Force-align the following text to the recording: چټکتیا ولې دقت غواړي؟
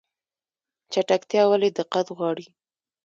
چټکتیا 0.91 1.43
ولې 1.47 1.69
دقت 1.79 2.07
غواړي؟ 2.17 2.47